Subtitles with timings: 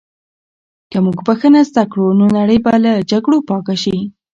[0.91, 3.97] که موږ بښنه زده کړو، نو نړۍ به له جګړو پاکه شي.